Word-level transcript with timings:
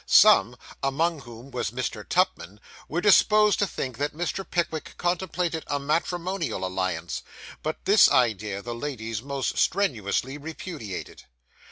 Some 0.07 0.55
(among 0.81 1.19
whom 1.19 1.51
was 1.51 1.69
Mr. 1.69 2.03
Tupman) 2.03 2.59
were 2.89 3.01
disposed 3.01 3.59
to 3.59 3.67
think 3.67 3.99
that 3.99 4.15
Mr. 4.15 4.43
Pickwick 4.43 4.95
contemplated 4.97 5.63
a 5.67 5.77
matrimonial 5.77 6.65
alliance; 6.65 7.21
but 7.61 7.85
this 7.85 8.09
idea 8.09 8.63
the 8.63 8.73
ladies 8.73 9.21
most 9.21 9.59
strenuously 9.59 10.39
repudiated. 10.39 11.25